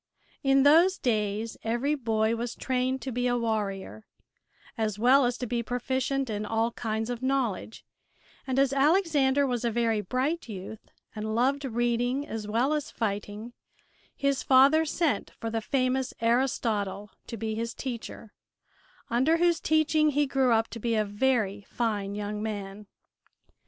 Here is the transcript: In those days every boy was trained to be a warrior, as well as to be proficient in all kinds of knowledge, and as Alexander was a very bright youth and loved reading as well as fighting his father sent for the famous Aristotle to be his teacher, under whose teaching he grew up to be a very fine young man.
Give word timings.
In 0.41 0.63
those 0.63 0.97
days 0.97 1.57
every 1.63 1.93
boy 1.93 2.35
was 2.35 2.55
trained 2.55 3.03
to 3.03 3.11
be 3.11 3.27
a 3.27 3.37
warrior, 3.37 4.07
as 4.75 4.97
well 4.97 5.25
as 5.25 5.37
to 5.37 5.45
be 5.45 5.61
proficient 5.61 6.27
in 6.27 6.43
all 6.43 6.71
kinds 6.71 7.11
of 7.11 7.21
knowledge, 7.21 7.85
and 8.47 8.57
as 8.57 8.73
Alexander 8.73 9.45
was 9.45 9.63
a 9.63 9.69
very 9.69 10.01
bright 10.01 10.49
youth 10.49 10.89
and 11.15 11.35
loved 11.35 11.65
reading 11.65 12.25
as 12.27 12.47
well 12.47 12.73
as 12.73 12.89
fighting 12.89 13.53
his 14.15 14.41
father 14.41 14.85
sent 14.85 15.33
for 15.39 15.51
the 15.51 15.61
famous 15.61 16.15
Aristotle 16.19 17.11
to 17.27 17.37
be 17.37 17.53
his 17.53 17.75
teacher, 17.75 18.33
under 19.11 19.37
whose 19.37 19.59
teaching 19.59 20.09
he 20.09 20.25
grew 20.25 20.51
up 20.51 20.67
to 20.69 20.79
be 20.79 20.95
a 20.95 21.05
very 21.05 21.61
fine 21.69 22.15
young 22.15 22.41
man. 22.41 22.87